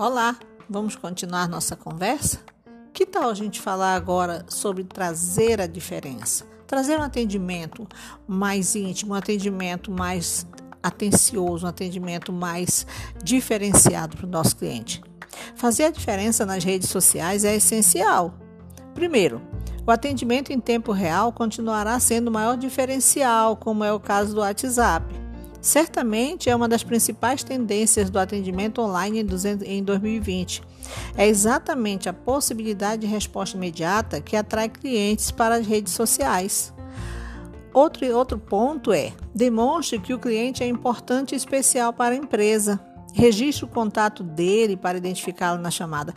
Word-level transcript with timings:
Olá, 0.00 0.36
vamos 0.70 0.94
continuar 0.94 1.48
nossa 1.48 1.74
conversa? 1.74 2.38
Que 2.94 3.04
tal 3.04 3.30
a 3.30 3.34
gente 3.34 3.60
falar 3.60 3.96
agora 3.96 4.46
sobre 4.46 4.84
trazer 4.84 5.60
a 5.60 5.66
diferença? 5.66 6.46
Trazer 6.68 6.96
um 6.96 7.02
atendimento 7.02 7.84
mais 8.24 8.76
íntimo, 8.76 9.12
um 9.12 9.16
atendimento 9.16 9.90
mais 9.90 10.46
atencioso, 10.80 11.66
um 11.66 11.68
atendimento 11.68 12.32
mais 12.32 12.86
diferenciado 13.24 14.16
para 14.16 14.26
o 14.26 14.30
nosso 14.30 14.54
cliente. 14.54 15.02
Fazer 15.56 15.86
a 15.86 15.90
diferença 15.90 16.46
nas 16.46 16.62
redes 16.62 16.90
sociais 16.90 17.44
é 17.44 17.56
essencial. 17.56 18.34
Primeiro, 18.94 19.42
o 19.84 19.90
atendimento 19.90 20.52
em 20.52 20.60
tempo 20.60 20.92
real 20.92 21.32
continuará 21.32 21.98
sendo 21.98 22.28
o 22.28 22.32
maior 22.32 22.56
diferencial, 22.56 23.56
como 23.56 23.82
é 23.82 23.92
o 23.92 23.98
caso 23.98 24.32
do 24.32 24.42
WhatsApp. 24.42 25.27
Certamente 25.60 26.48
é 26.48 26.54
uma 26.54 26.68
das 26.68 26.84
principais 26.84 27.42
tendências 27.42 28.10
do 28.10 28.18
atendimento 28.18 28.80
online 28.80 29.26
em 29.64 29.82
2020. 29.82 30.62
É 31.16 31.26
exatamente 31.26 32.08
a 32.08 32.12
possibilidade 32.12 33.02
de 33.02 33.06
resposta 33.06 33.56
imediata 33.56 34.20
que 34.20 34.36
atrai 34.36 34.68
clientes 34.68 35.30
para 35.30 35.56
as 35.56 35.66
redes 35.66 35.92
sociais. 35.92 36.72
Outro, 37.74 38.06
outro 38.16 38.38
ponto 38.38 38.92
é: 38.92 39.12
demonstre 39.34 39.98
que 39.98 40.14
o 40.14 40.18
cliente 40.18 40.62
é 40.62 40.66
importante 40.66 41.32
e 41.32 41.36
especial 41.36 41.92
para 41.92 42.14
a 42.14 42.18
empresa. 42.18 42.80
Registre 43.14 43.64
o 43.64 43.68
contato 43.68 44.22
dele 44.22 44.76
para 44.76 44.98
identificá-lo 44.98 45.60
na 45.60 45.70
chamada. 45.70 46.14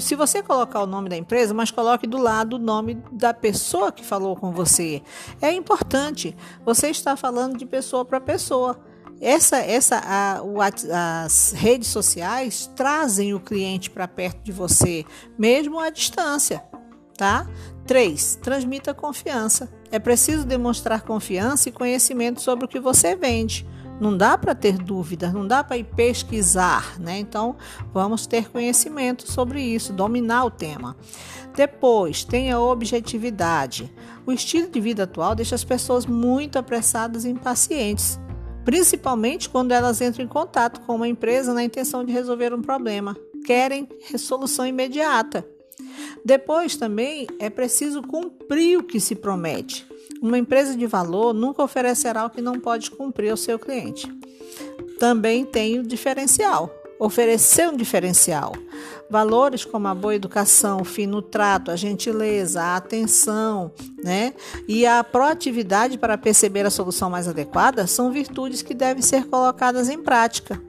Se 0.00 0.14
você 0.14 0.42
colocar 0.42 0.82
o 0.82 0.86
nome 0.86 1.08
da 1.08 1.16
empresa, 1.16 1.54
mas 1.54 1.70
coloque 1.70 2.06
do 2.06 2.18
lado 2.18 2.56
o 2.56 2.58
nome 2.58 2.98
da 3.12 3.32
pessoa 3.32 3.92
que 3.92 4.04
falou 4.04 4.34
com 4.34 4.50
você. 4.50 5.02
É 5.40 5.52
importante. 5.52 6.36
Você 6.64 6.88
está 6.88 7.16
falando 7.16 7.56
de 7.56 7.66
pessoa 7.66 8.04
para 8.04 8.20
pessoa. 8.20 8.80
Essa, 9.20 9.58
essa, 9.58 9.98
a, 9.98 10.42
o, 10.42 10.56
as 10.62 11.52
redes 11.54 11.88
sociais 11.88 12.70
trazem 12.74 13.34
o 13.34 13.40
cliente 13.40 13.90
para 13.90 14.08
perto 14.08 14.42
de 14.42 14.50
você, 14.50 15.04
mesmo 15.38 15.78
à 15.78 15.90
distância, 15.90 16.64
tá? 17.18 17.46
3. 17.86 18.36
Transmita 18.36 18.94
confiança. 18.94 19.70
É 19.92 19.98
preciso 19.98 20.46
demonstrar 20.46 21.02
confiança 21.02 21.68
e 21.68 21.72
conhecimento 21.72 22.40
sobre 22.40 22.64
o 22.64 22.68
que 22.68 22.80
você 22.80 23.14
vende. 23.14 23.66
Não 24.00 24.16
dá 24.16 24.38
para 24.38 24.54
ter 24.54 24.78
dúvidas, 24.78 25.32
não 25.32 25.46
dá 25.46 25.62
para 25.62 25.76
ir 25.76 25.84
pesquisar, 25.84 26.98
né? 26.98 27.18
Então, 27.18 27.56
vamos 27.92 28.26
ter 28.26 28.50
conhecimento 28.50 29.30
sobre 29.30 29.62
isso, 29.62 29.92
dominar 29.92 30.46
o 30.46 30.50
tema. 30.50 30.96
Depois, 31.54 32.24
tenha 32.24 32.58
objetividade. 32.58 33.92
O 34.24 34.32
estilo 34.32 34.70
de 34.70 34.80
vida 34.80 35.02
atual 35.02 35.34
deixa 35.34 35.54
as 35.54 35.64
pessoas 35.64 36.06
muito 36.06 36.58
apressadas 36.58 37.24
e 37.24 37.28
impacientes 37.28 38.18
principalmente 38.64 39.48
quando 39.48 39.72
elas 39.72 40.00
entram 40.00 40.24
em 40.24 40.28
contato 40.28 40.80
com 40.82 40.94
uma 40.94 41.08
empresa 41.08 41.52
na 41.52 41.64
intenção 41.64 42.04
de 42.04 42.12
resolver 42.12 42.52
um 42.52 42.62
problema. 42.62 43.16
Querem 43.44 43.88
resolução 44.10 44.66
imediata. 44.66 45.44
Depois 46.24 46.76
também 46.76 47.26
é 47.38 47.48
preciso 47.48 48.02
cumprir 48.02 48.78
o 48.78 48.82
que 48.82 49.00
se 49.00 49.14
promete. 49.14 49.86
Uma 50.20 50.38
empresa 50.38 50.76
de 50.76 50.86
valor 50.86 51.32
nunca 51.32 51.62
oferecerá 51.62 52.26
o 52.26 52.30
que 52.30 52.42
não 52.42 52.60
pode 52.60 52.90
cumprir 52.90 53.30
ao 53.30 53.36
seu 53.36 53.58
cliente. 53.58 54.06
Também 54.98 55.44
tem 55.44 55.78
o 55.78 55.82
diferencial 55.82 56.80
oferecer 57.00 57.66
um 57.66 57.76
diferencial. 57.76 58.52
Valores 59.08 59.64
como 59.64 59.88
a 59.88 59.94
boa 59.94 60.14
educação, 60.14 60.82
o 60.82 60.84
fino 60.84 61.22
trato, 61.22 61.70
a 61.70 61.76
gentileza, 61.76 62.62
a 62.62 62.76
atenção, 62.76 63.72
né? 64.04 64.34
E 64.68 64.86
a 64.86 65.02
proatividade 65.02 65.96
para 65.96 66.18
perceber 66.18 66.66
a 66.66 66.70
solução 66.70 67.08
mais 67.08 67.26
adequada 67.26 67.86
são 67.86 68.12
virtudes 68.12 68.60
que 68.60 68.74
devem 68.74 69.02
ser 69.02 69.24
colocadas 69.24 69.88
em 69.88 70.00
prática. 70.00 70.62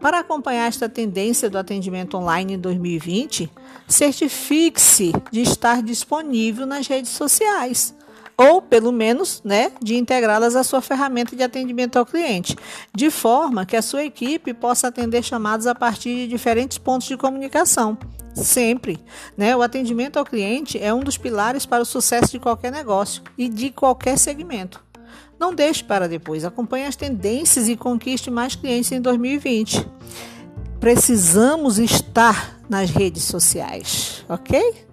Para 0.00 0.20
acompanhar 0.20 0.68
esta 0.68 0.88
tendência 0.88 1.48
do 1.48 1.58
atendimento 1.58 2.16
online 2.16 2.54
em 2.54 2.58
2020, 2.58 3.50
certifique-se 3.86 5.12
de 5.30 5.42
estar 5.42 5.82
disponível 5.82 6.66
nas 6.66 6.86
redes 6.86 7.10
sociais 7.10 7.94
ou 8.36 8.62
pelo 8.62 8.90
menos, 8.90 9.40
né, 9.44 9.72
de 9.80 9.96
integrá-las 9.96 10.56
à 10.56 10.64
sua 10.64 10.80
ferramenta 10.80 11.36
de 11.36 11.42
atendimento 11.42 11.98
ao 11.98 12.06
cliente, 12.06 12.56
de 12.94 13.10
forma 13.10 13.64
que 13.66 13.76
a 13.76 13.82
sua 13.82 14.04
equipe 14.04 14.54
possa 14.54 14.88
atender 14.88 15.22
chamados 15.22 15.66
a 15.66 15.74
partir 15.74 16.14
de 16.14 16.28
diferentes 16.28 16.78
pontos 16.78 17.06
de 17.06 17.16
comunicação. 17.16 17.96
Sempre, 18.34 18.98
né? 19.36 19.54
O 19.54 19.60
atendimento 19.60 20.18
ao 20.18 20.24
cliente 20.24 20.82
é 20.82 20.92
um 20.92 21.00
dos 21.00 21.18
pilares 21.18 21.66
para 21.66 21.82
o 21.82 21.86
sucesso 21.86 22.32
de 22.32 22.40
qualquer 22.40 22.72
negócio 22.72 23.22
e 23.36 23.46
de 23.46 23.70
qualquer 23.70 24.18
segmento. 24.18 24.82
Não 25.42 25.52
deixe 25.52 25.82
para 25.82 26.08
depois, 26.08 26.44
acompanhe 26.44 26.86
as 26.86 26.94
tendências 26.94 27.66
e 27.66 27.74
conquiste 27.74 28.30
mais 28.30 28.54
clientes 28.54 28.92
em 28.92 29.00
2020. 29.00 29.84
Precisamos 30.78 31.80
estar 31.80 32.60
nas 32.70 32.90
redes 32.90 33.24
sociais, 33.24 34.24
ok? 34.28 34.86